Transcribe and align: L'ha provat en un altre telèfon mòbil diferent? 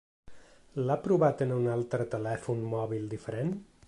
L'ha 0.87 0.95
provat 1.07 1.43
en 1.47 1.53
un 1.57 1.69
altre 1.75 2.07
telèfon 2.15 2.65
mòbil 2.73 3.07
diferent? 3.13 3.53